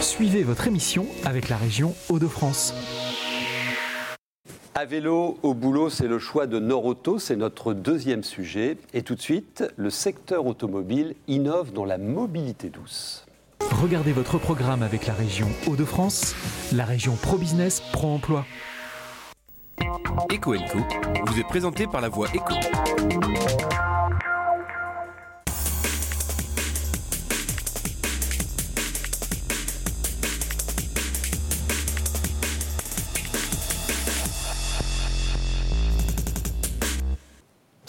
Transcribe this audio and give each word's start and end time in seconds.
Suivez 0.00 0.42
votre 0.42 0.66
émission 0.66 1.06
avec 1.24 1.48
la 1.48 1.56
région 1.56 1.94
Hauts-de-France. 2.08 2.74
À 4.74 4.84
vélo, 4.84 5.38
au 5.42 5.54
boulot, 5.54 5.88
c'est 5.88 6.06
le 6.06 6.18
choix 6.18 6.46
de 6.46 6.58
Noroto, 6.58 7.18
c'est 7.18 7.36
notre 7.36 7.72
deuxième 7.72 8.22
sujet. 8.22 8.76
Et 8.92 9.02
tout 9.02 9.14
de 9.14 9.20
suite, 9.20 9.64
le 9.76 9.88
secteur 9.90 10.46
automobile 10.46 11.14
innove 11.28 11.72
dans 11.72 11.84
la 11.84 11.96
mobilité 11.98 12.68
douce. 12.68 13.26
Regardez 13.80 14.12
votre 14.12 14.38
programme 14.38 14.82
avec 14.82 15.06
la 15.06 15.14
région 15.14 15.48
Hauts-de-France, 15.66 16.34
la 16.72 16.84
région 16.84 17.16
Pro-Business, 17.16 17.82
Pro-Emploi. 17.92 18.44
Eco 20.30 20.54
vous 21.26 21.40
est 21.40 21.48
présenté 21.48 21.86
par 21.86 22.00
la 22.00 22.08
voix 22.08 22.28
Eco. 22.34 22.54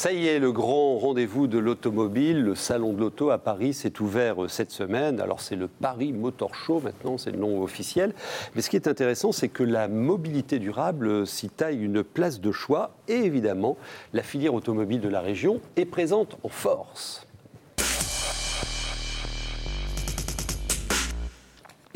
Ça 0.07 0.13
y 0.13 0.27
est, 0.27 0.39
le 0.39 0.53
grand 0.53 0.97
rendez-vous 0.97 1.47
de 1.47 1.57
l'automobile, 1.57 2.41
le 2.41 2.55
salon 2.55 2.93
de 2.93 2.99
l'auto 3.01 3.29
à 3.29 3.39
Paris 3.39 3.73
s'est 3.73 3.99
ouvert 3.99 4.41
euh, 4.41 4.47
cette 4.47 4.71
semaine. 4.71 5.19
Alors 5.19 5.41
c'est 5.41 5.57
le 5.57 5.67
Paris 5.67 6.13
Motor 6.13 6.55
Show 6.55 6.79
maintenant, 6.79 7.17
c'est 7.17 7.31
le 7.31 7.37
nom 7.37 7.61
officiel. 7.61 8.13
Mais 8.55 8.61
ce 8.61 8.69
qui 8.69 8.77
est 8.77 8.87
intéressant, 8.87 9.33
c'est 9.33 9.49
que 9.49 9.63
la 9.63 9.89
mobilité 9.89 10.59
durable 10.59 11.09
euh, 11.09 11.25
s'y 11.25 11.49
taille 11.49 11.83
une 11.83 12.05
place 12.05 12.39
de 12.39 12.53
choix 12.53 12.91
et 13.09 13.15
évidemment, 13.15 13.75
la 14.13 14.23
filière 14.23 14.53
automobile 14.53 15.01
de 15.01 15.09
la 15.09 15.19
région 15.19 15.59
est 15.75 15.83
présente 15.83 16.37
en 16.41 16.47
force. 16.47 17.26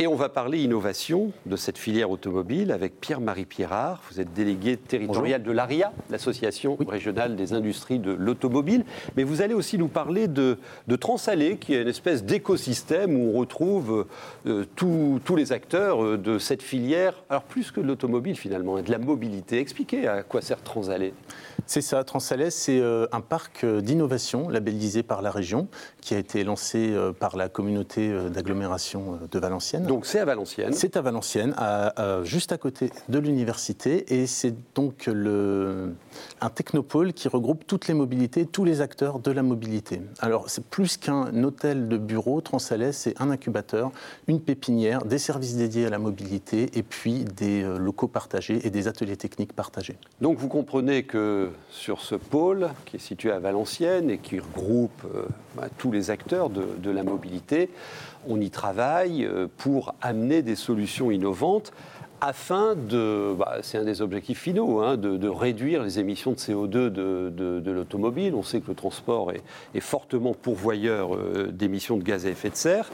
Et 0.01 0.07
on 0.07 0.15
va 0.15 0.29
parler 0.29 0.63
innovation 0.63 1.31
de 1.45 1.55
cette 1.55 1.77
filière 1.77 2.09
automobile 2.09 2.71
avec 2.71 2.99
Pierre-Marie 2.99 3.45
Pierrard. 3.45 4.01
Vous 4.09 4.19
êtes 4.19 4.33
délégué 4.33 4.75
territorial 4.75 5.43
de 5.43 5.51
l'ARIA, 5.51 5.93
l'Association 6.09 6.75
régionale 6.87 7.35
des 7.35 7.53
industries 7.53 7.99
de 7.99 8.11
l'automobile. 8.11 8.83
Mais 9.15 9.23
vous 9.23 9.43
allez 9.43 9.53
aussi 9.53 9.77
nous 9.77 9.89
parler 9.89 10.27
de, 10.27 10.57
de 10.87 10.95
Transalé, 10.95 11.57
qui 11.57 11.75
est 11.75 11.83
une 11.83 11.87
espèce 11.87 12.23
d'écosystème 12.23 13.15
où 13.15 13.29
on 13.35 13.37
retrouve 13.37 14.07
euh, 14.47 14.65
tous 14.75 15.35
les 15.35 15.51
acteurs 15.51 16.03
euh, 16.03 16.17
de 16.17 16.39
cette 16.39 16.63
filière. 16.63 17.23
Alors 17.29 17.43
plus 17.43 17.69
que 17.69 17.79
de 17.79 17.85
l'automobile 17.85 18.35
finalement, 18.35 18.79
et 18.79 18.81
de 18.81 18.89
la 18.89 18.97
mobilité. 18.97 19.59
Expliquez 19.59 20.07
à 20.07 20.23
quoi 20.23 20.41
sert 20.41 20.63
Transalé. 20.63 21.13
C'est 21.67 21.81
ça, 21.81 22.03
Transalais, 22.03 22.49
c'est 22.49 22.79
euh, 22.79 23.05
un 23.11 23.21
parc 23.21 23.67
d'innovation 23.67 24.49
labellisé 24.49 25.03
par 25.03 25.21
la 25.21 25.29
région 25.29 25.67
qui 26.01 26.15
a 26.15 26.17
été 26.17 26.43
lancé 26.43 26.91
par 27.19 27.37
la 27.37 27.49
communauté 27.49 28.11
d'agglomération 28.31 29.19
de 29.31 29.39
Valenciennes. 29.39 29.90
Donc 29.91 30.05
c'est 30.05 30.19
à 30.19 30.25
Valenciennes. 30.25 30.71
C'est 30.71 30.95
à 30.95 31.01
Valenciennes, 31.01 31.53
juste 32.23 32.53
à 32.53 32.57
côté 32.57 32.91
de 33.09 33.19
l'université, 33.19 34.21
et 34.21 34.25
c'est 34.25 34.53
donc 34.73 35.07
le, 35.07 35.93
un 36.39 36.49
technopôle 36.49 37.11
qui 37.11 37.27
regroupe 37.27 37.67
toutes 37.67 37.89
les 37.89 37.93
mobilités, 37.93 38.45
tous 38.45 38.63
les 38.63 38.79
acteurs 38.79 39.19
de 39.19 39.31
la 39.31 39.43
mobilité. 39.43 40.01
Alors 40.19 40.49
c'est 40.49 40.63
plus 40.63 40.95
qu'un 40.95 41.43
hôtel 41.43 41.89
de 41.89 41.97
bureau, 41.97 42.39
Transalais, 42.39 42.93
c'est 42.93 43.21
un 43.21 43.31
incubateur, 43.31 43.91
une 44.29 44.39
pépinière, 44.39 45.03
des 45.03 45.17
services 45.17 45.57
dédiés 45.57 45.87
à 45.87 45.89
la 45.89 45.99
mobilité, 45.99 46.69
et 46.73 46.83
puis 46.83 47.25
des 47.25 47.61
euh, 47.61 47.77
locaux 47.77 48.07
partagés 48.07 48.65
et 48.65 48.69
des 48.69 48.87
ateliers 48.87 49.17
techniques 49.17 49.51
partagés. 49.51 49.97
Donc 50.21 50.37
vous 50.37 50.47
comprenez 50.47 51.03
que 51.03 51.49
sur 51.69 51.99
ce 51.99 52.15
pôle, 52.15 52.69
qui 52.85 52.95
est 52.95 52.99
situé 52.99 53.29
à 53.29 53.39
Valenciennes 53.39 54.09
et 54.09 54.19
qui 54.19 54.39
regroupe 54.39 55.03
euh, 55.13 55.25
bah, 55.57 55.67
tous 55.77 55.91
les 55.91 56.11
acteurs 56.11 56.49
de, 56.49 56.63
de 56.81 56.91
la 56.91 57.03
mobilité, 57.03 57.69
on 58.27 58.39
y 58.39 58.49
travaille 58.49 59.25
euh, 59.25 59.47
pour 59.57 59.95
amener 60.01 60.41
des 60.41 60.55
solutions 60.55 61.11
innovantes 61.11 61.71
afin 62.23 62.75
de, 62.75 63.33
bah, 63.33 63.57
c'est 63.63 63.79
un 63.79 63.83
des 63.83 64.03
objectifs 64.03 64.39
finaux, 64.39 64.79
hein, 64.81 64.95
de, 64.95 65.27
réduire 65.27 65.81
les 65.81 65.97
émissions 65.97 66.33
de 66.33 66.37
CO2 66.37 66.89
de, 66.89 67.71
l'automobile. 67.71 68.35
On 68.35 68.43
sait 68.43 68.61
que 68.61 68.67
le 68.67 68.75
transport 68.75 69.31
est, 69.31 69.79
fortement 69.79 70.35
pourvoyeur 70.35 71.15
euh, 71.15 71.49
d'émissions 71.51 71.97
de 71.97 72.03
gaz 72.03 72.27
à 72.27 72.29
effet 72.29 72.51
de 72.51 72.55
serre. 72.55 72.91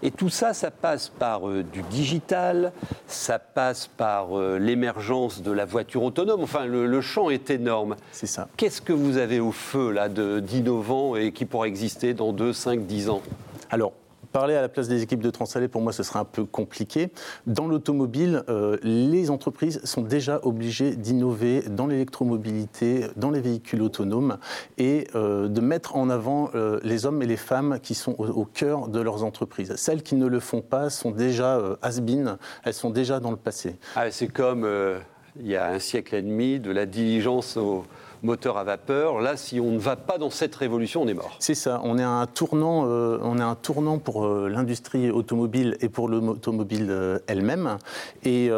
Et 0.00 0.12
tout 0.12 0.28
ça, 0.28 0.54
ça 0.54 0.70
passe 0.70 1.08
par 1.08 1.48
euh, 1.48 1.64
du 1.64 1.82
digital, 1.82 2.72
ça 3.08 3.40
passe 3.40 3.88
par 3.88 4.38
l'émergence 4.60 5.42
de 5.42 5.50
la 5.50 5.64
voiture 5.64 6.04
autonome. 6.04 6.42
Enfin, 6.42 6.64
le, 6.66 7.00
champ 7.00 7.30
est 7.30 7.50
énorme. 7.50 7.96
C'est 8.12 8.26
ça. 8.26 8.46
Qu'est-ce 8.56 8.80
que 8.80 8.92
vous 8.92 9.16
avez 9.16 9.40
au 9.40 9.50
feu 9.50 9.90
là 9.90 10.08
d'innovant 10.08 11.16
et 11.16 11.32
qui 11.32 11.46
pourra 11.46 11.66
exister 11.66 12.14
dans 12.14 12.32
2, 12.32 12.52
5, 12.52 12.86
10 12.86 13.10
ans? 13.10 13.22
Alors, 13.70 13.92
Parler 14.32 14.54
à 14.54 14.60
la 14.60 14.68
place 14.68 14.88
des 14.88 15.02
équipes 15.02 15.22
de 15.22 15.30
Transalé, 15.30 15.68
pour 15.68 15.80
moi, 15.80 15.92
ce 15.92 16.02
serait 16.02 16.18
un 16.18 16.24
peu 16.24 16.44
compliqué. 16.44 17.10
Dans 17.46 17.66
l'automobile, 17.66 18.42
euh, 18.48 18.76
les 18.82 19.30
entreprises 19.30 19.80
sont 19.84 20.02
déjà 20.02 20.40
obligées 20.42 20.96
d'innover 20.96 21.62
dans 21.62 21.86
l'électromobilité, 21.86 23.06
dans 23.16 23.30
les 23.30 23.40
véhicules 23.40 23.80
autonomes 23.80 24.38
et 24.76 25.08
euh, 25.14 25.48
de 25.48 25.60
mettre 25.60 25.96
en 25.96 26.10
avant 26.10 26.50
euh, 26.54 26.78
les 26.82 27.06
hommes 27.06 27.22
et 27.22 27.26
les 27.26 27.36
femmes 27.36 27.78
qui 27.82 27.94
sont 27.94 28.14
au, 28.18 28.44
cœur 28.44 28.88
de 28.88 29.00
leurs 29.00 29.24
entreprises. 29.24 29.74
Celles 29.76 30.02
qui 30.02 30.14
ne 30.14 30.26
le 30.26 30.40
font 30.40 30.60
pas 30.60 30.90
sont 30.90 31.10
déjà 31.10 31.60
has-been, 31.82 32.36
elles 32.64 32.74
sont 32.74 32.90
déjà 32.90 33.20
dans 33.20 33.30
le 33.30 33.36
passé. 33.36 33.76
Ah, 33.96 34.10
c'est 34.10 34.28
comme 34.28 34.66
il 35.40 35.46
y 35.46 35.56
a 35.56 35.68
un 35.70 35.78
siècle 35.78 36.14
et 36.14 36.22
demi, 36.22 36.60
de 36.60 36.70
la 36.70 36.86
diligence 36.86 37.56
au 37.56 37.84
moteur 38.22 38.56
à 38.58 38.64
vapeur. 38.64 39.20
Là, 39.20 39.36
si 39.36 39.60
on 39.60 39.72
ne 39.72 39.78
va 39.78 39.96
pas 39.96 40.18
dans 40.18 40.30
cette 40.30 40.54
révolution, 40.54 41.02
on 41.02 41.08
est 41.08 41.14
mort. 41.14 41.36
C'est 41.38 41.54
ça. 41.54 41.80
On 41.84 41.98
est 41.98 42.02
à 42.02 42.10
un 42.10 42.26
tournant, 42.26 42.84
euh, 42.86 43.18
on 43.22 43.38
est 43.38 43.42
un 43.42 43.54
tournant 43.54 43.98
pour 43.98 44.24
euh, 44.24 44.48
l'industrie 44.48 45.10
automobile 45.10 45.76
et 45.80 45.88
pour 45.88 46.08
l'automobile 46.08 46.86
euh, 46.90 47.18
elle-même. 47.26 47.78
Et 48.24 48.50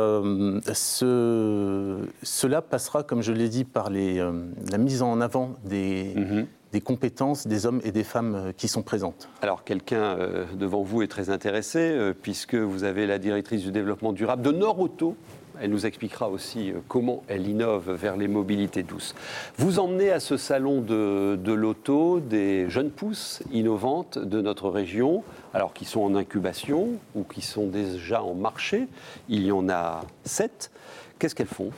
ce, 0.73 1.99
cela 2.23 2.63
passera, 2.63 3.03
comme 3.03 3.23
je 3.23 3.33
l'ai 3.33 3.49
dit, 3.49 3.65
par 3.65 3.91
les, 3.91 4.25
la 4.71 4.79
mise 4.79 5.03
en 5.03 5.21
avant 5.21 5.51
des. 5.65 6.15
Mhm. 6.17 6.47
Des 6.73 6.81
compétences 6.81 7.47
des 7.47 7.67
hommes 7.67 7.81
et 7.85 7.93
des 7.93 8.05
femmes 8.05 8.53
qui 8.57 8.69
sont 8.69 8.83
présentes. 8.83 9.29
Alors 9.43 9.65
quelqu'un 9.65 10.17
devant 10.55 10.83
vous 10.83 11.03
est 11.03 11.09
très 11.09 11.31
intéressé 11.31 12.13
puisque 12.23 12.55
vous 12.55 12.85
avez 12.85 13.07
la 13.07 13.19
directrice 13.19 13.63
du 13.63 13.73
développement 13.73 14.13
durable 14.13 14.43
de 14.43 14.53
Nord 14.53 14.79
Auto 14.79 15.17
elle 15.61 15.71
nous 15.71 15.85
expliquera 15.85 16.29
aussi 16.31 16.71
euh, 16.71 16.81
comment 16.89 17.23
elle 17.29 17.47
innove 17.47 17.93
vers 17.93 18.17
les 18.17 18.29
mobilités 18.29 18.83
douces. 18.83 19.15
Vous 19.59 19.79
emmenez 19.79 20.11
à 20.11 20.19
ce 20.19 20.37
salon 20.37 20.81
de, 20.81 21.37
de 21.37 21.53
l'auto 21.53 22.19
des 22.19 22.69
jeunes 22.71 22.91
pousses 22.91 23.43
innovantes 23.53 24.19
de 24.19 24.41
notre 24.41 24.71
région, 24.71 25.23
alors 25.53 25.75
qui 25.75 25.85
sont 25.85 26.01
en 26.01 26.15
incubation 26.15 26.89
ou 27.15 27.25
qui 27.25 27.43
sont 27.43 27.67
déjà 27.67 28.23
en 28.23 28.35
marché. 28.35 28.89
Il 29.29 29.45
y 29.45 29.53
en 29.53 29.69
a 29.69 30.03
sept. 30.25 30.71
Qu'est-ce 31.19 31.35
qu'elles 31.35 31.47
font? 31.47 31.71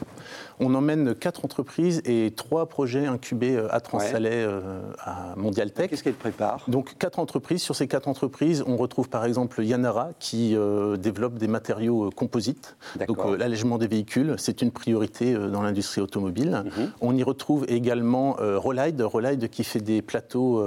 On 0.61 0.75
emmène 0.75 1.15
quatre 1.15 1.45
entreprises 1.45 2.03
et 2.05 2.33
trois 2.37 2.67
projets 2.67 3.07
incubés 3.07 3.57
euh, 3.57 3.73
à 3.75 3.81
Transalais, 3.81 4.31
euh, 4.33 4.81
à 4.99 5.35
Mondial 5.37 5.73
Tech. 5.73 5.91
Qu'est-ce 5.91 6.03
qu'elles 6.03 6.15
préparent 6.15 6.65
Donc 6.69 6.97
quatre 6.99 7.19
entreprises. 7.19 7.63
Sur 7.63 7.77
ces 7.77 7.89
quatre 7.89 8.09
entreprises, 8.09 8.63
on 8.67 8.77
retrouve 8.77 9.09
par 9.09 9.25
exemple 9.25 9.63
Yanara 9.63 10.11
qui 10.19 10.55
euh, 10.57 10.97
développe 10.97 11.35
des 11.35 11.49
matériaux 11.49 12.11
composites. 12.11 12.77
Donc 13.07 13.19
l'allègement 13.39 13.79
des 13.79 13.87
véhicules, 13.87 14.35
c'est 14.39 14.63
une 14.63 14.71
priorité 14.71 15.35
dans 15.35 15.63
l'industrie 15.63 16.01
automobile. 16.01 16.65
Mhm. 16.65 16.91
On 17.01 17.17
y 17.17 17.23
retrouve 17.23 17.65
également 17.69 18.37
Rolide, 18.39 19.01
Rolide 19.03 19.49
qui 19.49 19.65
fait 19.65 19.81
des 19.81 20.03
plateaux, 20.03 20.63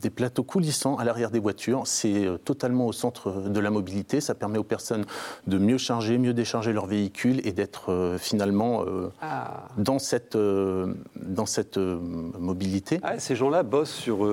des 0.00 0.10
plateaux 0.10 0.42
coulissants 0.42 0.96
à 0.96 1.04
l'arrière 1.04 1.30
des 1.30 1.38
voitures. 1.38 1.82
C'est 1.86 2.26
totalement 2.44 2.86
au 2.86 2.92
centre 2.92 3.48
de 3.48 3.60
la 3.60 3.70
mobilité. 3.70 4.20
Ça 4.20 4.34
permet 4.34 4.58
aux 4.58 4.64
personnes 4.64 5.04
de 5.46 5.58
mieux 5.58 5.78
charger, 5.78 6.18
mieux 6.18 6.34
décharger 6.34 6.72
leurs 6.72 6.86
véhicules 6.86 7.40
et 7.46 7.52
d'être 7.52 8.16
finalement 8.18 8.84
euh, 8.86 9.08
ah. 9.20 9.68
dans 9.76 9.98
cette, 9.98 10.36
euh, 10.36 10.94
dans 11.16 11.46
cette 11.46 11.78
mobilité. 11.78 13.00
Ah, 13.02 13.18
ces 13.18 13.36
gens-là 13.36 13.62
bossent 13.62 13.94
sur 13.94 14.24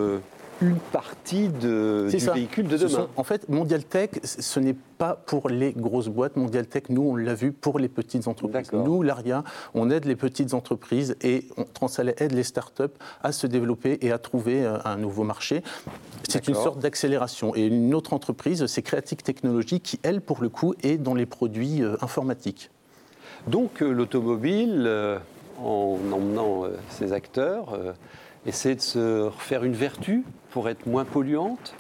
une 0.62 0.78
partie 0.92 1.50
de, 1.50 2.08
du 2.10 2.18
véhicule 2.18 2.68
de 2.68 2.78
demain. 2.78 3.08
en 3.18 3.24
fait, 3.24 3.50
Mondial 3.50 3.84
Tech, 3.84 4.12
ce 4.24 4.60
n'est 4.60 4.76
pas 4.98 5.16
pour 5.16 5.50
les 5.50 5.74
grosses 5.74 6.08
boîtes. 6.08 6.36
Mondial 6.38 6.68
Tech, 6.68 6.84
nous, 6.90 7.02
on 7.02 7.16
l'a 7.16 7.34
vu 7.34 7.52
pour 7.52 7.80
les 7.80 7.90
petites 7.90 8.28
entreprises. 8.28 8.72
Nous, 8.72 9.02
l'ARIA, 9.02 9.44
on 9.74 9.90
aide 9.90 10.06
les 10.06 10.16
petites 10.16 10.54
entreprises 10.54 11.16
et 11.22 11.48
Transalais 11.74 12.16
aide 12.20 12.34
les 12.34 12.44
startups 12.44 12.84
à 13.24 13.32
se 13.32 13.48
développer 13.48 13.98
et 14.02 14.12
à 14.12 14.20
trouver 14.20 14.66
un 14.66 14.98
nouveau 14.98 15.24
marché. 15.24 15.64
C'est 16.30 16.48
une 16.48 16.56
sorte 16.56 16.80
d'accélération. 16.80 17.56
Et 17.56 17.66
une 17.66 17.94
autre 17.94 18.14
entreprise, 18.14 18.66
c'est 18.68 18.82
Creative 18.82 19.18
Technologies, 19.18 19.82
qui, 19.82 20.00
elle, 20.04 20.22
pour 20.22 20.42
le 20.42 20.50
coup, 20.50 20.76
est 20.84 20.98
dans 20.98 21.16
les 21.16 21.26
produits 21.26 21.82
informatiques. 22.02 22.70
Donc 23.48 23.82
euh, 23.82 23.92
l'automobile, 23.92 24.84
euh, 24.88 25.18
en 25.62 25.98
emmenant 26.12 26.66
euh, 26.66 26.78
ses 26.90 27.14
acteurs, 27.14 27.78
essaie 28.46 28.76
de 28.76 28.82
se 28.82 29.30
faire 29.38 29.64
une 29.64 29.74
vertu 29.74 30.24
pour 30.52 30.70
être 30.70 30.86
moins 30.86 31.06
polluante, 31.06 31.74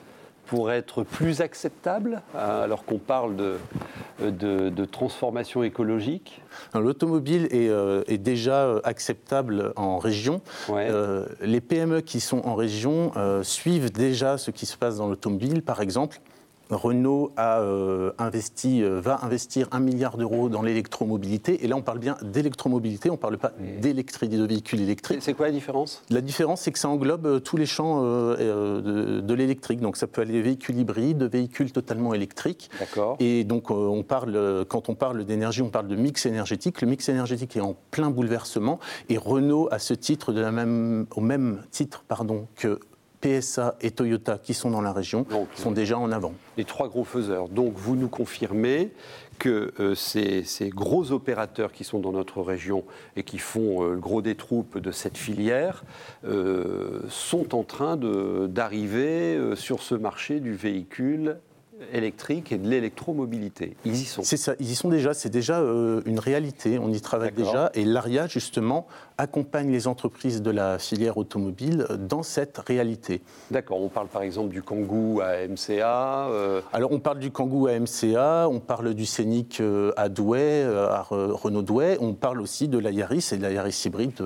pour 0.45 0.71
être 0.71 1.03
plus 1.03 1.41
acceptable, 1.41 2.21
alors 2.35 2.85
qu'on 2.85 2.99
parle 2.99 3.35
de, 4.19 4.85
transformation 4.85 5.63
écologique. 5.63 6.41
L'automobile 6.73 7.47
est, 7.51 8.17
déjà 8.17 8.79
acceptable 8.83 9.73
en 9.75 9.97
région. 9.97 10.41
les 11.41 11.61
PME 11.61 12.01
qui 12.01 12.19
sont 12.19 12.45
en 12.45 12.55
région 12.55 13.11
suivent 13.41 13.91
déjà 13.91 14.37
ce 14.37 14.51
qui 14.51 14.65
se 14.65 14.77
passe 14.77 14.97
dans 14.97 15.07
l'automobile, 15.07 15.63
par 15.63 15.81
exemple 15.81 16.19
Renault 16.73 17.31
a 17.37 17.61
investi, 18.17 18.83
va 18.83 19.19
investir 19.23 19.67
un 19.71 19.79
milliard 19.79 20.17
d'euros 20.17 20.49
dans 20.49 20.61
l'électromobilité. 20.61 21.63
Et 21.63 21.67
là, 21.67 21.75
on 21.75 21.81
parle 21.81 21.99
bien 21.99 22.15
d'électromobilité, 22.21 23.09
on 23.09 23.13
ne 23.13 23.17
parle 23.17 23.37
pas 23.37 23.51
d'électricité 23.81 24.37
de 24.37 24.45
véhicules 24.45 24.81
électriques. 24.81 25.19
C'est 25.21 25.33
quoi 25.33 25.47
la 25.47 25.51
différence? 25.51 26.03
La 26.09 26.21
différence, 26.21 26.61
c'est 26.61 26.71
que 26.71 26.79
ça 26.79 26.89
englobe 26.89 27.41
tous 27.43 27.57
les 27.57 27.65
champs 27.65 28.01
de, 28.01 29.21
de 29.21 29.33
l'électrique. 29.33 29.79
Donc 29.79 29.97
ça 29.97 30.07
peut 30.07 30.21
aller 30.21 30.41
véhicules 30.41 30.77
hybrides, 30.77 31.23
véhicules 31.23 31.71
totalement 31.71 32.13
électriques. 32.13 32.69
D'accord. 32.79 33.17
Et 33.19 33.43
donc 33.43 33.71
on 33.71 34.03
parle, 34.03 34.65
quand 34.67 34.89
on 34.89 34.95
parle 34.95 35.25
d'énergie, 35.25 35.61
on 35.61 35.69
parle 35.69 35.87
de 35.87 35.95
mix 35.95 36.25
énergétique. 36.25 36.81
Le 36.81 36.87
mix 36.87 37.09
énergétique 37.09 37.55
est 37.57 37.61
en 37.61 37.75
plein 37.91 38.09
bouleversement. 38.09 38.79
Et 39.09 39.17
Renault, 39.17 39.67
à 39.71 39.79
ce 39.79 39.93
titre, 39.93 40.33
de 40.33 40.41
la 40.41 40.51
même, 40.51 41.05
au 41.15 41.21
même 41.21 41.63
titre 41.71 42.03
pardon, 42.07 42.47
que 42.55 42.79
PSA 43.23 43.75
et 43.79 43.91
Toyota 43.91 44.37
qui 44.37 44.53
sont 44.53 44.69
dans 44.69 44.81
la 44.81 44.91
région 44.91 45.25
sont 45.55 45.71
déjà 45.71 45.97
en 45.97 46.11
avant. 46.11 46.33
Les 46.57 46.65
trois 46.65 46.89
gros 46.89 47.05
faiseurs. 47.05 47.47
Donc 47.47 47.73
vous 47.75 47.95
nous 47.95 48.09
confirmez 48.09 48.91
que 49.39 49.73
euh, 49.79 49.95
ces, 49.95 50.69
gros 50.69 51.11
opérateurs 51.11 51.71
qui 51.71 51.83
sont 51.83 51.99
dans 51.99 52.11
notre 52.11 52.41
région 52.41 52.83
et 53.15 53.23
qui 53.23 53.37
font 53.39 53.83
euh, 53.83 53.93
le 53.93 53.99
gros 53.99 54.21
des 54.21 54.35
troupes 54.35 54.77
de 54.77 54.91
cette 54.91 55.17
filière 55.17 55.83
euh, 56.25 57.01
sont 57.09 57.55
en 57.55 57.63
train 57.63 57.97
d'arriver 57.97 59.55
sur 59.55 59.81
ce 59.81 59.95
marché 59.95 60.39
du 60.39 60.53
véhicule 60.53 61.37
électrique 61.91 62.51
et 62.51 62.57
de 62.57 62.67
l'électromobilité. 62.67 63.75
Ils 63.85 63.95
y 63.95 64.05
sont. 64.05 64.23
C'est 64.23 64.37
ça, 64.37 64.53
ils 64.59 64.71
y 64.71 64.75
sont 64.75 64.89
déjà. 64.89 65.13
C'est 65.13 65.29
déjà 65.29 65.59
euh, 65.59 66.01
une 66.05 66.19
réalité. 66.19 66.79
On 66.79 66.91
y 66.91 67.01
travaille 67.01 67.31
déjà. 67.31 67.71
Et 67.73 67.85
l'ARIA, 67.85 68.27
justement, 68.27 68.87
accompagne 69.17 69.71
les 69.71 69.87
entreprises 69.87 70.41
de 70.41 70.51
la 70.51 70.79
filière 70.79 71.17
automobile 71.17 71.85
dans 71.99 72.23
cette 72.23 72.57
réalité. 72.57 73.21
D'accord. 73.51 73.81
On 73.81 73.89
parle 73.89 74.07
par 74.07 74.21
exemple 74.21 74.49
du 74.49 74.61
Kangoo 74.61 75.21
à 75.21 75.47
MCA. 75.47 76.29
Euh, 76.29 76.61
Alors, 76.71 76.91
on 76.91 76.99
parle 76.99 77.19
du 77.19 77.31
Kangoo 77.31 77.67
à 77.67 77.79
MCA, 77.79 78.47
on 78.49 78.59
parle 78.59 78.93
du 78.93 79.05
Scénic 79.05 79.59
euh, 79.59 79.91
à 79.97 80.09
Douai, 80.09 80.63
à 80.63 81.01
Renault 81.09 81.61
Douai. 81.61 81.97
On 81.99 82.13
parle 82.13 82.41
aussi 82.41 82.67
de 82.67 82.77
la 82.77 82.91
Yaris 82.91 83.29
et 83.31 83.37
de 83.37 83.41
la 83.41 83.51
Yaris 83.51 83.83
hybride 83.85 84.21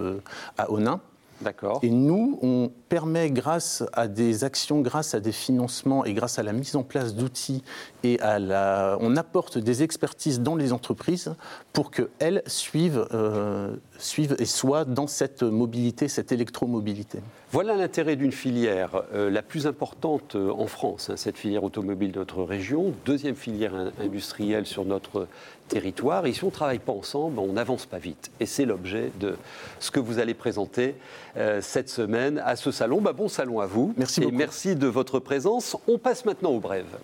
à 0.57 0.71
Onin. 0.71 1.01
D'accord. 1.42 1.80
Et 1.83 1.89
nous, 1.89 2.39
on 2.42 2.71
permet, 2.88 3.30
grâce 3.30 3.84
à 3.94 4.07
des 4.07 4.44
actions, 4.44 4.81
grâce 4.81 5.13
à 5.13 5.19
des 5.19 5.31
financements 5.31 6.06
et 6.06 6.13
grâce 6.13 6.39
à 6.39 6.44
la 6.44 6.54
mise 6.54 6.75
en 6.75 6.84
place 6.84 7.16
d'outils 7.16 7.63
et 8.04 8.19
à 8.22 8.39
la, 8.39 8.98
on 9.01 9.16
apporte 9.16 9.57
des 9.57 9.84
expertises 9.84 10.42
dans 10.42 10.56
les 10.56 10.74
entreprises 10.74 11.34
pour 11.74 11.92
qu'elles 11.92 12.42
suivent, 12.48 13.07
euh, 13.13 13.75
suivent 13.98 14.36
et 14.39 14.45
soient 14.45 14.86
dans 14.86 15.07
cette 15.07 15.44
mobilité, 15.44 16.07
cette 16.07 16.31
électromobilité. 16.31 17.19
Voilà 17.51 17.75
l'intérêt 17.75 18.16
d'une 18.16 18.31
filière, 18.31 19.04
euh, 19.13 19.30
la 19.30 19.42
plus 19.42 19.68
importante 19.68 20.36
euh, 20.36 20.51
en 20.51 20.68
France, 20.68 21.10
hein, 21.10 21.18
cette 21.18 21.38
filière 21.38 21.63
automobile 21.63 22.12
de 22.12 22.19
notre 22.19 22.44
région, 22.44 22.94
deuxième 23.06 23.36
filière 23.36 23.74
industrielle 24.01 24.66
sur 24.66 24.86
notre 24.86 25.28
territoire. 25.69 26.25
Et 26.25 26.33
si 26.33 26.44
on 26.44 26.48
ne 26.48 26.51
travaille 26.51 26.80
pas 26.80 26.92
ensemble, 26.94 27.40
on 27.40 27.54
n'avance 27.54 27.86
pas 27.86 28.00
vite. 28.00 28.31
Et 28.40 28.45
c'est 28.45 28.66
l'objet 28.66 29.12
de 29.19 29.36
ce 29.80 29.92
que 29.92 30.00
vous 30.00 30.19
allez 30.19 30.33
présenter 30.33 30.95
cette 31.62 31.90
semaine 31.90 32.42
à 32.44 32.56
ce 32.56 32.72
salon. 32.77 33.01
Bah, 33.01 33.13
bon 33.13 33.27
salon 33.27 33.59
à 33.59 33.65
vous. 33.65 33.94
Merci 33.97 34.24
Et 34.24 34.31
merci 34.31 34.75
de 34.75 34.88
votre 34.88 35.19
présence. 35.19 35.75
On 35.88 35.97
passe 35.97 36.25
maintenant 36.25 36.51
aux 36.51 36.59
brèves. 36.59 36.97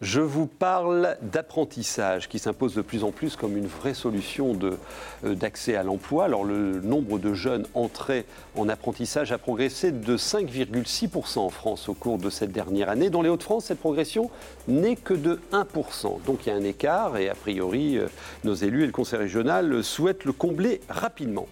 Je 0.00 0.20
vous 0.20 0.46
parle 0.46 1.16
d'apprentissage 1.22 2.28
qui 2.28 2.38
s'impose 2.38 2.72
de 2.72 2.82
plus 2.82 3.02
en 3.02 3.10
plus 3.10 3.34
comme 3.34 3.56
une 3.56 3.66
vraie 3.66 3.94
solution 3.94 4.56
euh, 4.62 5.34
d'accès 5.34 5.74
à 5.74 5.82
l'emploi. 5.82 6.26
Alors 6.26 6.44
le 6.44 6.80
nombre 6.80 7.18
de 7.18 7.34
jeunes 7.34 7.66
entrés 7.74 8.24
en 8.56 8.68
apprentissage 8.68 9.32
a 9.32 9.38
progressé 9.38 9.90
de 9.90 10.16
5,6% 10.16 11.40
en 11.40 11.50
France 11.50 11.88
au 11.88 11.94
cours 11.94 12.18
de 12.18 12.30
cette 12.30 12.52
dernière 12.52 12.90
année. 12.90 13.10
Dans 13.10 13.22
les 13.22 13.28
Hauts-de-France, 13.28 13.64
cette 13.64 13.80
progression 13.80 14.30
n'est 14.68 14.94
que 14.94 15.14
de 15.14 15.40
1%. 15.52 16.22
Donc 16.24 16.46
il 16.46 16.50
y 16.50 16.52
a 16.52 16.54
un 16.54 16.62
écart 16.62 17.16
et 17.16 17.28
a 17.28 17.34
priori 17.34 17.98
euh, 17.98 18.06
nos 18.44 18.54
élus 18.54 18.84
et 18.84 18.86
le 18.86 18.92
Conseil 18.92 19.18
régional 19.18 19.82
souhaitent 19.82 20.24
le 20.24 20.32
combler 20.32 20.80
rapidement. 20.88 21.48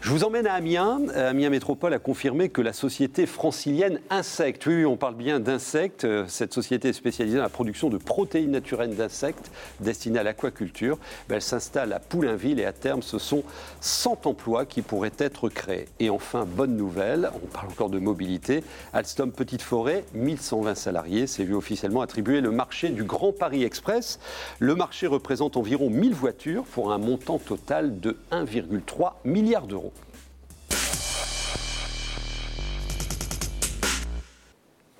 Je 0.00 0.10
vous 0.10 0.22
emmène 0.22 0.46
à 0.46 0.54
Amiens. 0.54 1.00
Euh, 1.16 1.30
Amiens 1.30 1.50
Métropole 1.50 1.92
a 1.92 1.98
confirmé 1.98 2.50
que 2.50 2.62
la 2.62 2.72
société 2.72 3.26
francilienne 3.26 3.98
Insect, 4.10 4.64
oui, 4.66 4.86
on 4.86 4.96
parle 4.96 5.16
bien 5.16 5.40
d'insectes, 5.40 6.04
euh, 6.04 6.24
cette 6.28 6.54
société 6.54 6.92
spécialisée 6.92 7.36
dans 7.36 7.42
la 7.42 7.48
production 7.48 7.90
de 7.90 7.98
protéines 7.98 8.52
naturelles 8.52 8.94
d'insectes 8.94 9.50
destinées 9.80 10.20
à 10.20 10.22
l'aquaculture, 10.22 10.98
ben, 11.28 11.34
elle 11.34 11.42
s'installe 11.42 11.92
à 11.92 11.98
Poulainville 11.98 12.60
et 12.60 12.64
à 12.64 12.72
terme 12.72 13.02
ce 13.02 13.18
sont 13.18 13.42
100 13.80 14.26
emplois 14.26 14.66
qui 14.66 14.82
pourraient 14.82 15.12
être 15.18 15.48
créés. 15.48 15.86
Et 15.98 16.10
enfin, 16.10 16.46
bonne 16.46 16.76
nouvelle, 16.76 17.30
on 17.42 17.46
parle 17.48 17.66
encore 17.68 17.90
de 17.90 17.98
mobilité, 17.98 18.62
Alstom 18.92 19.32
Petite 19.32 19.62
Forêt, 19.62 20.04
1120 20.14 20.76
salariés, 20.76 21.26
s'est 21.26 21.44
vu 21.44 21.56
officiellement 21.56 22.02
attribuer 22.02 22.40
le 22.40 22.52
marché 22.52 22.90
du 22.90 23.02
Grand 23.02 23.32
Paris 23.32 23.64
Express. 23.64 24.20
Le 24.60 24.76
marché 24.76 25.08
représente 25.08 25.56
environ 25.56 25.90
1000 25.90 26.14
voitures 26.14 26.62
pour 26.62 26.92
un 26.92 26.98
montant 26.98 27.38
total 27.38 27.98
de 27.98 28.16
1,3 28.30 29.14
milliard 29.24 29.66
d'euros. 29.66 29.87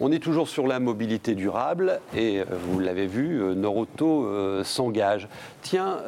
On 0.01 0.13
est 0.13 0.21
toujours 0.21 0.47
sur 0.47 0.69
la 0.69 0.79
mobilité 0.79 1.35
durable 1.35 2.01
et 2.15 2.39
euh, 2.39 2.45
vous 2.69 2.79
l'avez 2.79 3.09
vu, 3.09 3.43
euh, 3.43 3.55
Noroto 3.55 4.27
euh, 4.27 4.63
s'engage. 4.63 5.29
Tiens, 5.63 5.99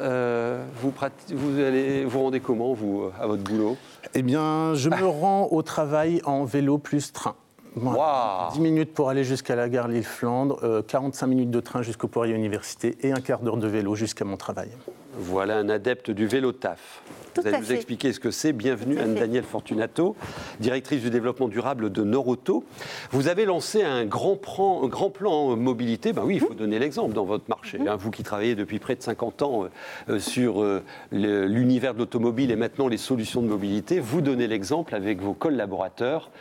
vous, 0.81 0.93
vous, 1.33 1.59
allez 1.59 2.05
vous 2.05 2.21
rendez 2.21 2.39
comment 2.39 2.73
vous 2.73 3.09
à 3.19 3.27
votre 3.27 3.43
boulot? 3.43 3.75
Eh 4.13 4.21
bien, 4.21 4.73
je 4.75 4.89
me 4.89 5.05
rends 5.05 5.49
au 5.51 5.61
travail 5.61 6.21
en 6.23 6.45
vélo 6.45 6.77
plus 6.77 7.11
train. 7.11 7.35
10 7.75 8.59
minutes 8.59 8.93
pour 8.93 9.09
aller 9.09 9.23
jusqu'à 9.23 9.55
la 9.55 9.69
gare 9.69 9.87
Lille-Flandre, 9.87 10.83
45 10.87 11.27
minutes 11.27 11.51
de 11.51 11.59
train 11.59 11.81
jusqu'au 11.81 12.07
Poirier 12.07 12.35
Université 12.35 12.97
et 13.01 13.11
un 13.13 13.21
quart 13.21 13.39
d'heure 13.39 13.57
de 13.57 13.67
vélo 13.67 13.95
jusqu'à 13.95 14.25
mon 14.25 14.35
travail. 14.35 14.69
Voilà 15.13 15.57
un 15.57 15.67
adepte 15.67 16.09
du 16.09 16.25
vélo 16.25 16.53
taf. 16.53 17.01
Vous 17.35 17.45
allez 17.45 17.57
nous 17.57 17.73
expliquer 17.73 18.13
ce 18.13 18.19
que 18.19 18.31
c'est. 18.31 18.53
Bienvenue 18.53 18.97
Anne-Danielle 18.97 19.43
Fortunato, 19.43 20.15
directrice 20.59 21.01
du 21.01 21.09
développement 21.09 21.49
durable 21.49 21.91
de 21.91 22.03
Noroto. 22.03 22.63
Vous 23.11 23.27
avez 23.27 23.45
lancé 23.45 23.83
un 23.83 24.05
grand, 24.05 24.37
plan, 24.37 24.87
grand 24.87 25.09
plan 25.09 25.55
mobilité. 25.57 26.13
Ben 26.13 26.23
oui, 26.25 26.35
il 26.35 26.39
faut 26.39 26.53
donner 26.53 26.79
l'exemple 26.79 27.13
dans 27.13 27.25
votre 27.25 27.49
marché. 27.49 27.77
Mhm. 27.77 27.87
Hein. 27.89 27.95
vous 27.97 28.09
qui 28.09 28.23
travaillez 28.23 28.55
depuis 28.55 28.79
près 28.79 28.95
de 28.95 29.01
50 29.01 29.41
ans 29.41 29.65
euh, 30.09 30.19
sur 30.19 30.61
euh, 30.61 30.81
l'univers 31.11 31.93
de 31.93 31.99
l'automobile 31.99 32.49
et 32.49 32.55
maintenant 32.55 32.87
les 32.87 32.97
solutions 32.97 33.41
de 33.41 33.47
mobilité, 33.47 33.99
vous 33.99 34.21
donnez 34.21 34.47
l'exemple 34.47 34.95
avec 34.95 35.21
vos 35.21 35.33
collaborateurs 35.33 36.31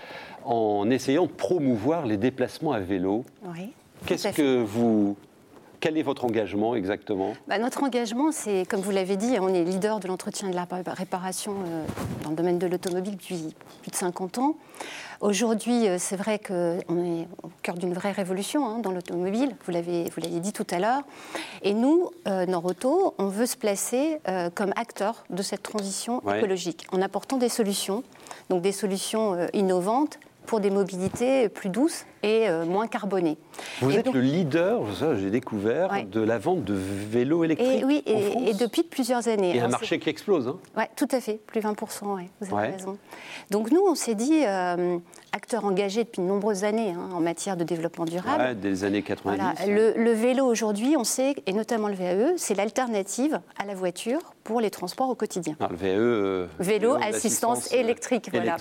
en 0.45 0.89
essayant 0.91 1.27
de 1.27 1.33
promouvoir 1.33 2.07
les 2.07 2.17
déplacements 2.17 2.73
à 2.73 2.81
vélo. 2.81 3.25
Oui. 3.45 3.73
Qu'est-ce 4.07 4.29
que 4.29 4.62
vous 4.62 5.17
quel 5.81 5.97
est 5.97 6.03
votre 6.03 6.25
engagement 6.25 6.75
exactement? 6.75 7.33
Bah, 7.49 7.59
Notre 7.59 7.83
engagement, 7.83 8.33
c'est, 8.33 8.69
comme 8.69 8.81
vous 8.81 8.91
l'avez 8.91 9.17
dit, 9.17 9.37
on 9.41 9.49
est 9.49 9.65
leader 9.65 9.99
de 9.99 10.09
l'entretien 10.09 10.49
et 10.49 10.51
de 10.51 10.57
la 10.57 10.67
réparation 10.95 11.55
euh, 11.67 11.85
dans 12.23 12.31
le 12.31 12.37
domaine 12.37 12.59
de 12.59 12.67
l'automobile 12.67 13.17
depuis 13.17 13.55
plus 13.83 13.91
de 13.91 13.97
50 13.97 14.39
ans. 14.39 14.57
Aujourd'hui, 15.21 15.89
euh, 15.89 15.97
c'est 15.99 16.17
vrai 16.17 16.39
qu'on 16.39 16.55
est 17.05 17.27
au 17.43 17.51
cœur 17.63 17.77
d'une 17.77 17.95
vraie 17.95 18.13
révolution 18.13 18.67
hein, 18.67 18.79
dans 18.79 18.93
l'automobile, 18.93 19.57
vous 19.65 19.73
l'avez, 19.73 20.05
vous 20.05 20.21
l'avez 20.21 20.41
dit 20.41 20.53
tout 20.53 20.67
à 20.71 20.79
l'heure. 20.79 21.03
Et 21.63 21.73
nous, 21.73 22.11
euh, 22.29 22.47
Norauto, 22.47 23.15
on 23.19 23.29
veut 23.29 23.47
se 23.47 23.57
placer 23.57 24.21
comme 24.55 24.73
acteur 24.77 25.25
de 25.31 25.43
cette 25.43 25.63
transition 25.63 26.21
écologique 26.35 26.87
en 26.93 27.01
apportant 27.03 27.37
des 27.37 27.49
solutions, 27.49 28.03
donc 28.49 28.63
des 28.63 28.73
solutions 28.73 29.47
innovantes 29.53 30.19
pour 30.47 30.61
des 30.61 30.71
mobilités 30.71 31.49
plus 31.49 31.69
douces 31.69 32.05
et 32.23 32.49
euh, 32.49 32.65
moins 32.65 32.87
carbonées. 32.87 33.39
Vous 33.81 33.97
êtes 33.97 34.12
le 34.12 34.21
leader, 34.21 34.83
j'ai 35.17 35.31
découvert, 35.31 35.91
de 36.11 36.21
la 36.21 36.39
vente 36.39 36.65
de 36.65 36.75
vélos 36.75 37.45
électriques. 37.45 37.83
Et, 37.83 37.85
oui, 37.85 38.03
et, 38.07 38.31
France. 38.31 38.43
et, 38.47 38.55
depuis 38.55 38.83
plusieurs 38.83 39.29
années. 39.29 39.57
Et 39.57 39.61
un 39.61 39.69
marché 39.69 39.99
qui 39.99 40.09
explose. 40.09 40.49
Hein. 40.49 40.57
Oui, 40.77 40.85
tout 40.97 41.09
à 41.11 41.21
fait, 41.21 41.41
plus 41.47 41.61
20%, 41.61 42.29
vous 42.41 42.57
avez 42.57 42.73
raison. 42.73 42.99
Donc 43.50 43.71
nous, 43.71 43.83
on 43.87 43.95
s'est 43.95 44.15
dit, 44.15 44.43
euh, 44.47 44.99
acteurs 45.33 45.65
engagés 45.65 46.05
depuis 46.05 46.23
de 46.23 46.27
nombreuses 46.27 46.65
années 46.65 46.93
hein, 46.93 47.11
en 47.12 47.21
matière 47.21 47.57
de 47.57 47.65
développement 47.65 48.05
durable. 48.05 48.59
des 48.59 48.85
années 48.85 49.03
90. 49.03 49.67
Le, 49.69 50.12
vélo 50.12 50.45
aujourd'hui, 50.47 50.97
on 50.97 51.05
sait, 51.05 51.35
et 51.47 51.53
notamment 51.53 51.89
le 51.89 51.95
VAE, 51.95 52.35
c'est 52.37 52.55
l'alternative 52.55 53.41
à 53.59 53.65
la 53.65 53.75
voiture 53.75 54.21
pour 54.45 54.61
les 54.61 54.71
transports 54.71 55.09
au 55.09 55.15
quotidien. 55.15 55.57
le 55.71 55.77
VAE, 55.77 55.87
euh, 55.89 56.47
vélo, 56.59 56.95
assistance 56.95 57.73
électrique, 57.73 58.31
voilà. 58.33 58.57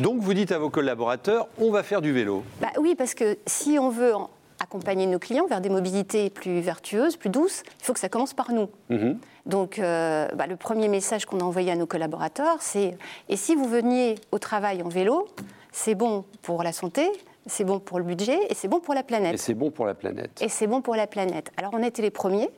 Donc 0.00 0.20
vous 0.20 0.34
dites 0.34 0.52
à 0.52 0.58
vos 0.58 0.70
collaborateurs, 0.70 1.48
on 1.58 1.70
va 1.70 1.82
faire 1.82 2.00
du 2.00 2.12
vélo. 2.12 2.42
Bah 2.60 2.68
oui, 2.78 2.94
parce 2.98 3.14
que 3.14 3.38
si 3.46 3.78
on 3.78 3.88
veut 3.88 4.12
accompagner 4.60 5.06
nos 5.06 5.18
clients 5.18 5.46
vers 5.46 5.60
des 5.60 5.70
mobilités 5.70 6.30
plus 6.30 6.60
vertueuses, 6.60 7.16
plus 7.16 7.30
douces, 7.30 7.62
il 7.80 7.84
faut 7.84 7.92
que 7.92 8.00
ça 8.00 8.08
commence 8.08 8.34
par 8.34 8.52
nous. 8.52 8.68
Mhm. 8.90 9.18
Donc, 9.46 9.78
euh, 9.78 10.28
bah, 10.34 10.46
le 10.46 10.56
premier 10.56 10.88
message 10.88 11.24
qu'on 11.24 11.40
a 11.40 11.44
envoyé 11.44 11.70
à 11.70 11.76
nos 11.76 11.86
collaborateurs, 11.86 12.56
c'est 12.60 12.98
et 13.28 13.36
si 13.36 13.54
vous 13.54 13.66
veniez 13.66 14.16
au 14.32 14.38
travail 14.38 14.82
en 14.82 14.88
vélo, 14.88 15.28
c'est 15.72 15.94
bon 15.94 16.24
pour 16.42 16.62
la 16.62 16.72
santé, 16.72 17.08
c'est 17.46 17.64
bon 17.64 17.78
pour 17.78 17.98
le 17.98 18.04
budget 18.04 18.38
et 18.50 18.54
c'est 18.54 18.68
bon 18.68 18.80
pour 18.80 18.94
la 18.94 19.02
planète. 19.02 19.34
Et 19.34 19.38
c'est 19.38 19.54
bon 19.54 19.70
pour 19.70 19.86
la 19.86 19.94
planète. 19.94 20.42
Et 20.42 20.48
c'est 20.48 20.66
bon 20.66 20.82
pour 20.82 20.96
la 20.96 21.06
planète. 21.06 21.50
Alors, 21.56 21.70
on 21.72 21.82
a 21.82 21.86
été 21.86 22.02
les 22.02 22.10
premiers 22.10 22.50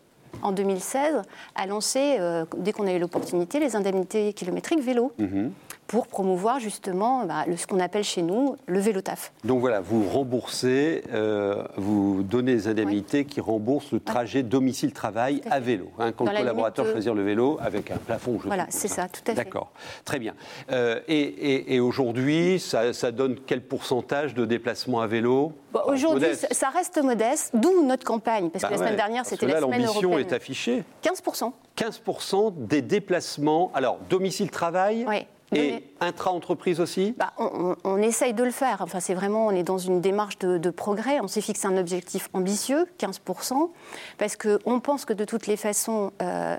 en 0.43 0.53
2016 0.53 1.23
à 1.55 1.67
lancer, 1.67 2.17
euh, 2.19 2.45
dès 2.57 2.73
qu'on 2.73 2.87
a 2.87 2.93
eu 2.93 2.99
l'opportunité, 2.99 3.61
les 3.61 3.77
indemnités 3.77 4.33
kilométriques 4.33 4.81
vélo. 4.81 5.13
Mhm 5.19 5.53
pour 5.91 6.07
promouvoir 6.07 6.61
justement 6.61 7.27
bah, 7.27 7.45
ce 7.57 7.67
qu'on 7.67 7.81
appelle 7.81 8.05
chez 8.05 8.23
nous 8.23 8.55
le 8.67 8.79
vélo 8.79 9.01
taf. 9.01 9.33
Donc 9.43 9.59
voilà, 9.59 9.81
vous 9.81 10.09
remboursez, 10.09 11.03
euh, 11.13 11.65
vous 11.77 12.23
donnez 12.23 12.55
des 12.55 12.69
indemnités 12.69 13.25
qui 13.25 13.41
remboursent 13.41 13.91
le 13.91 13.99
trajet 13.99 14.45
domicile-travail 14.45 15.43
à 15.51 15.59
vélo. 15.59 15.91
Hein, 15.99 16.13
quand 16.13 16.31
le 16.31 16.37
collaborateur 16.37 16.87
choisir 16.87 17.13
le 17.13 17.25
vélo 17.25 17.59
avec 17.61 17.91
un 17.91 17.97
plafond, 17.97 18.39
je 18.39 18.47
Voilà, 18.47 18.67
c'est 18.69 18.87
ça, 18.87 19.09
tout 19.09 19.21
à 19.27 19.35
fait. 19.35 19.35
D'accord, 19.35 19.73
très 20.05 20.21
bien. 20.21 20.35
Euh, 20.71 21.01
et, 21.09 21.81
aujourd'hui, 21.81 22.61
ça, 22.61 23.11
donne 23.11 23.37
quel 23.45 23.61
pourcentage 23.61 24.35
de 24.35 24.45
déplacements 24.45 25.01
à 25.01 25.09
vélo? 25.09 25.55
Aujourd'hui, 25.87 26.29
ça 26.53 26.69
reste 26.69 27.03
modeste, 27.03 27.51
d'où 27.55 27.85
notre 27.85 28.05
campagne, 28.05 28.51
parce 28.51 28.63
que 28.63 28.71
bah 28.71 28.77
la 28.77 28.79
semaine 28.79 28.97
dernière, 28.97 29.27
c'était 29.27 29.47
la 29.47 29.61
semaine 29.61 29.83
européenne. 29.83 30.05
l'ambition 30.05 30.19
est 30.21 30.33
affichée. 30.33 30.85
15%. 31.03 31.51
15% 31.77 32.53
des 32.67 32.83
déplacements, 32.83 33.73
alors 33.75 33.99
domicile-travail 34.09 35.05
oui. 35.09 35.27
Et 35.53 35.83
intra-entreprise 36.01 36.81
aussi? 36.81 37.15
Bah, 37.19 37.33
on, 37.39 37.97
essaye 37.97 38.35
de 38.35 38.45
le 38.45 38.51
faire. 38.51 38.79
Enfin, 38.81 39.01
c'est 39.01 39.15
vraiment, 39.15 39.47
on 39.47 39.51
est 39.51 39.63
dans 39.63 39.79
une 39.79 40.01
démarche 40.01 40.39
de, 40.39 40.71
progrès. 40.71 41.21
On 41.21 41.29
s'est 41.29 41.41
fixé 41.41 41.67
un 41.67 41.77
objectif 41.77 42.29
ambitieux, 42.33 42.87
15%, 42.99 43.71
parce 44.19 44.37
qu'on 44.37 44.81
pense 44.81 45.05
que 45.05 45.13
de 45.13 45.25
toutes 45.25 45.47
les 45.47 45.57
façons, 45.57 46.13
euh, 46.23 46.57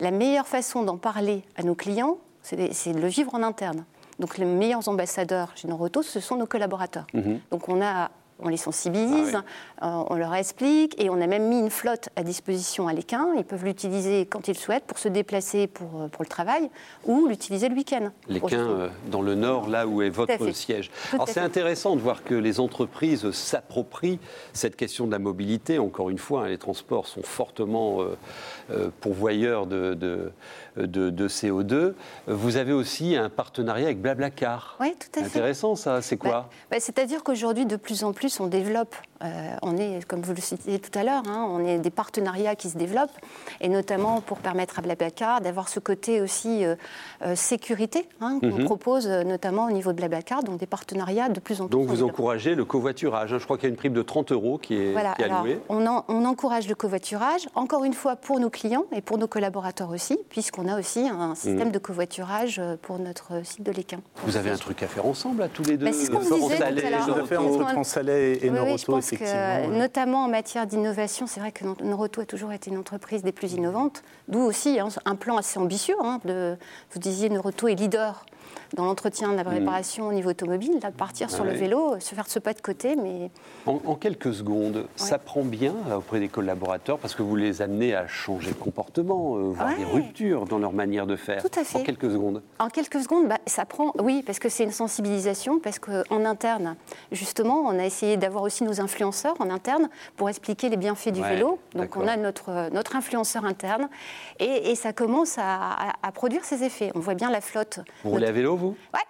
la 0.00 0.10
meilleure 0.10 0.46
façon 0.46 0.82
d'en 0.82 0.96
parler 0.96 1.42
à 1.56 1.62
nos 1.62 1.74
clients, 1.74 2.18
c'est 2.42 2.92
de 2.92 3.00
le 3.00 3.08
vivre 3.08 3.34
en 3.34 3.42
interne. 3.42 3.84
Donc 4.18 4.38
les 4.38 4.44
meilleurs 4.44 4.88
ambassadeurs 4.88 5.52
chez 5.54 5.68
Noroto, 5.68 6.02
ce 6.02 6.20
sont 6.20 6.36
nos 6.36 6.46
collaborateurs. 6.46 7.06
Mhm. 7.14 7.40
Donc 7.50 7.68
on 7.68 7.80
a 7.82 8.10
on 8.40 8.48
les 8.48 8.56
sensibilise, 8.56 9.36
ah 9.80 9.86
euh, 9.86 10.04
on 10.10 10.16
leur 10.16 10.34
explique, 10.34 11.00
et 11.02 11.10
on 11.10 11.20
a 11.20 11.26
même 11.26 11.48
mis 11.48 11.58
une 11.58 11.70
flotte 11.70 12.08
à 12.16 12.22
disposition 12.22 12.88
à 12.88 12.92
l'Équin. 12.92 13.28
Ils 13.36 13.44
peuvent 13.44 13.64
l'utiliser 13.64 14.26
quand 14.26 14.48
ils 14.48 14.56
souhaitent 14.56 14.84
pour 14.84 14.98
se 14.98 15.08
déplacer 15.08 15.66
pour, 15.66 16.02
euh, 16.02 16.08
pour 16.08 16.22
le 16.22 16.28
travail 16.28 16.70
ou 17.04 17.26
l'utiliser 17.26 17.68
le 17.68 17.74
week-end. 17.74 18.10
L'Équin, 18.28 18.58
euh, 18.58 18.88
dans 19.10 19.22
le 19.22 19.34
nord, 19.34 19.68
là 19.68 19.86
où 19.86 20.02
est 20.02 20.10
votre 20.10 20.50
siège. 20.52 20.90
Alors 21.12 21.28
c'est 21.28 21.40
intéressant 21.40 21.96
de 21.96 22.00
voir 22.00 22.22
que 22.22 22.34
les 22.34 22.60
entreprises 22.60 23.30
s'approprient 23.32 24.20
cette 24.52 24.76
question 24.76 25.06
de 25.06 25.12
la 25.12 25.18
mobilité. 25.18 25.78
Encore 25.78 26.10
une 26.10 26.18
fois, 26.18 26.44
hein, 26.44 26.48
les 26.48 26.58
transports 26.58 27.06
sont 27.06 27.22
fortement 27.22 27.98
pourvoyeurs 29.00 29.66
de, 29.66 29.94
de, 29.94 31.10
de, 31.10 31.28
CO2. 31.28 31.94
Vous 32.26 32.56
avez 32.56 32.72
aussi 32.72 33.16
un 33.16 33.30
partenariat 33.30 33.86
avec 33.86 34.00
Blablacar. 34.00 34.76
Oui, 34.80 34.94
tout 34.98 35.20
à 35.20 35.22
fait. 35.22 35.38
Intéressant 35.38 35.74
ça, 35.74 36.02
c'est 36.02 36.16
quoi? 36.16 36.30
Bah, 36.30 36.48
bah, 36.70 36.76
C'est-à-dire 36.80 37.22
qu'aujourd'hui, 37.22 37.66
de 37.66 37.76
plus 37.76 38.04
en 38.04 38.12
plus, 38.12 38.27
on 38.40 38.46
développe, 38.46 38.94
euh, 39.22 39.56
on 39.62 39.76
est, 39.76 40.04
comme 40.06 40.22
vous 40.22 40.34
le 40.34 40.40
citiez 40.40 40.78
tout 40.78 40.96
à 40.96 41.02
l'heure, 41.02 41.22
hein, 41.28 41.46
on 41.50 41.64
est 41.64 41.78
des 41.78 41.90
partenariats 41.90 42.54
qui 42.54 42.70
se 42.70 42.78
développent, 42.78 43.16
et 43.60 43.68
notamment 43.68 44.20
pour 44.20 44.38
permettre 44.38 44.78
à 44.78 44.82
Blablacar 44.82 45.40
d'avoir 45.40 45.68
ce 45.68 45.80
côté 45.80 46.20
aussi 46.20 46.64
euh, 46.64 46.76
euh, 47.22 47.34
sécurité 47.34 48.06
hein, 48.20 48.38
qu'on 48.40 48.58
mhm. 48.58 48.64
propose 48.64 49.08
notamment 49.08 49.66
au 49.66 49.70
niveau 49.70 49.92
de 49.92 49.96
Blablacar, 49.96 50.42
donc 50.42 50.58
des 50.58 50.66
partenariats 50.66 51.28
de 51.28 51.40
plus 51.40 51.60
en 51.60 51.66
plus. 51.66 51.72
Donc 51.72 51.86
vous 51.86 52.02
encouragez 52.02 52.54
le 52.54 52.64
covoiturage. 52.64 53.32
Hein. 53.32 53.38
je 53.38 53.44
crois 53.44 53.56
qu'il 53.56 53.64
y 53.64 53.70
a 53.70 53.70
une 53.70 53.76
prime 53.76 53.92
de 53.92 54.02
30 54.02 54.32
euros 54.32 54.58
qui 54.58 54.74
est, 54.74 54.96
allouée. 54.96 55.60
on, 55.68 55.84
on, 55.86 56.24
encourage 56.24 56.68
le 56.68 56.74
covoiturage, 56.74 57.48
encore 57.54 57.84
une 57.84 57.94
fois 57.94 58.16
pour 58.16 58.38
nos 58.38 58.50
clients 58.50 58.84
et 58.92 59.00
pour 59.00 59.18
nos 59.18 59.28
collaborateurs 59.28 59.90
aussi, 59.90 60.18
puisqu'on 60.28 60.68
a 60.68 60.78
aussi 60.78 61.08
un 61.08 61.34
système 61.34 61.68
mhm. 61.68 61.72
de 61.72 61.78
covoiturage 61.78 62.60
pour 62.82 62.98
notre 62.98 63.44
site 63.44 63.62
de 63.62 63.72
l'Équin. 63.72 64.00
Vous 64.24 64.36
avez 64.36 64.50
un 64.50 64.56
truc 64.56 64.82
à 64.82 64.86
faire 64.86 65.06
ensemble, 65.06 65.42
à 65.42 65.48
tous 65.48 65.64
les 65.64 65.76
deux 65.76 65.86
bah, 65.86 65.92
C'est 65.92 66.06
ce 66.06 66.10
qu'on 66.10 66.20
disait 66.20 66.56
tout 66.56 66.62
à 66.62 66.70
l'heure 66.70 67.18
et 68.08 68.50
oui, 68.50 68.78
je 68.78 68.84
pense 69.16 69.30
que, 69.30 69.66
notamment 69.78 70.24
en 70.24 70.28
matière 70.28 70.66
d'innovation, 70.66 71.26
c'est 71.26 71.40
vrai 71.40 71.52
que 71.52 71.64
Noroto 71.82 72.20
a 72.20 72.26
toujours 72.26 72.52
été 72.52 72.70
une 72.70 72.78
entreprise 72.78 73.22
des 73.22 73.32
plus 73.32 73.52
innovantes, 73.52 74.02
d'où 74.28 74.40
aussi 74.40 74.78
hein, 74.78 74.88
un 75.04 75.16
plan 75.16 75.36
assez 75.36 75.58
ambitieux. 75.58 75.96
Hein, 76.02 76.20
de, 76.24 76.56
vous 76.92 76.98
disiez, 76.98 77.28
Noroto 77.30 77.68
est 77.68 77.74
leader 77.74 78.24
dans 78.74 78.84
l'entretien 78.84 79.30
de 79.32 79.36
la 79.36 79.44
mm. 79.44 79.48
préparation 79.48 80.08
au 80.08 80.12
niveau 80.12 80.30
automobile, 80.30 80.78
là, 80.82 80.90
partir 80.90 81.30
sur 81.30 81.44
le 81.44 81.52
vélo, 81.52 81.98
se 82.00 82.14
faire 82.14 82.28
ce 82.28 82.38
pas 82.38 82.52
de 82.52 82.60
côté. 82.60 82.96
Mais... 82.96 83.30
En, 83.66 83.94
quelques 83.94 84.34
secondes, 84.34 84.86
ça 84.96 85.18
prend 85.18 85.42
bien 85.42 85.74
auprès 85.96 86.20
des 86.20 86.28
collaborateurs 86.28 86.98
parce 86.98 87.14
que 87.14 87.22
vous 87.22 87.36
les 87.36 87.62
amenez 87.62 87.94
à 87.94 88.06
changer 88.06 88.50
de 88.50 88.56
comportement, 88.56 89.36
euh, 89.36 89.50
voir 89.50 89.76
des 89.76 89.84
ruptures 89.84 90.46
dans 90.46 90.58
leur 90.58 90.72
manière 90.72 91.06
de 91.06 91.16
faire. 91.16 91.42
Tout 91.42 91.58
à 91.58 91.64
fait. 91.64 91.78
En 91.78 91.82
quelques 91.82 92.10
secondes. 92.10 92.42
En 92.58 92.68
quelques 92.68 93.00
secondes, 93.00 93.28
bah, 93.28 93.38
ça 93.46 93.64
prend, 93.64 93.92
oui, 93.98 94.22
parce 94.24 94.38
que 94.38 94.48
c'est 94.48 94.64
une 94.64 94.72
sensibilisation, 94.72 95.58
parce 95.58 95.78
qu'en 95.78 96.24
interne, 96.24 96.76
justement, 97.12 97.60
on 97.60 97.78
a 97.78 97.84
essayé 97.84 98.16
d'avoir 98.16 98.42
aussi 98.42 98.64
nos 98.64 98.80
influenceurs 98.80 99.34
en 99.40 99.50
interne 99.50 99.88
pour 100.16 100.28
expliquer 100.28 100.68
les 100.68 100.76
bienfaits 100.76 101.10
du 101.10 101.22
vélo. 101.22 101.58
Donc 101.74 101.96
on 101.96 102.06
a 102.06 102.16
notre, 102.16 102.70
notre 102.72 102.96
influenceur 102.96 103.44
interne 103.44 103.88
et, 104.38 104.74
ça 104.74 104.92
commence 104.92 105.36
à, 105.38 105.92
produire 106.14 106.44
ses 106.44 106.62
effets. 106.64 106.90
On 106.94 107.00
voit 107.00 107.14
bien 107.14 107.30
la 107.30 107.40
flotte. 107.40 107.80
Vous 108.04 108.16
à 108.16 108.30
vélo 108.38 108.56
vous 108.56 108.76
Ouais. 108.94 109.00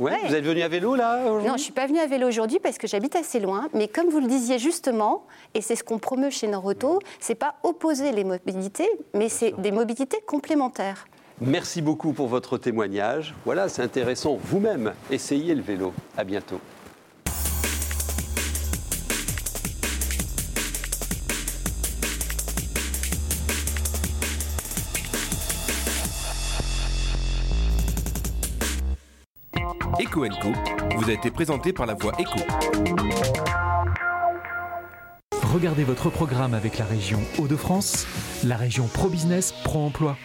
Ouais, 0.00 0.18
Vous 0.26 0.34
êtes 0.34 0.44
venu 0.44 0.62
à 0.62 0.68
vélo 0.68 0.96
là 0.96 1.22
Non, 1.24 1.40
je 1.40 1.52
ne 1.52 1.58
suis 1.58 1.72
pas 1.72 1.86
venue 1.86 2.00
à 2.00 2.06
vélo 2.06 2.26
aujourd'hui 2.26 2.58
parce 2.60 2.78
que 2.78 2.86
j'habite 2.88 3.14
assez 3.14 3.38
loin. 3.38 3.68
Mais 3.74 3.86
comme 3.88 4.08
vous 4.08 4.18
le 4.20 4.26
disiez 4.26 4.58
justement, 4.58 5.24
et 5.54 5.60
c'est 5.60 5.76
ce 5.76 5.84
qu'on 5.84 5.98
promeut 5.98 6.30
chez 6.30 6.48
Noroto, 6.48 6.98
c'est 7.20 7.36
pas 7.36 7.54
opposer 7.62 8.10
les 8.12 8.24
mobilités, 8.24 8.88
mais 9.14 9.28
c'est 9.28 9.52
des 9.60 9.70
mobilités 9.70 10.18
complémentaires. 10.26 11.06
Merci 11.40 11.80
beaucoup 11.80 12.12
pour 12.12 12.26
votre 12.26 12.58
témoignage. 12.58 13.34
Voilà, 13.44 13.68
c'est 13.68 13.82
intéressant. 13.82 14.36
Vous-même, 14.42 14.94
essayez 15.10 15.54
le 15.54 15.62
vélo. 15.62 15.92
À 16.16 16.24
bientôt. 16.24 16.58
Vous 30.96 31.10
a 31.10 31.12
été 31.12 31.30
présenté 31.30 31.72
par 31.72 31.86
la 31.86 31.94
voix 31.94 32.12
Eco. 32.18 32.40
Regardez 35.52 35.84
votre 35.84 36.10
programme 36.10 36.54
avec 36.54 36.76
la 36.78 36.84
région 36.84 37.20
Hauts-de-France, 37.38 38.06
la 38.44 38.56
région 38.56 38.88
Pro 38.88 39.08
Business 39.08 39.52
Pro 39.62 39.86
Emploi. 39.86 40.16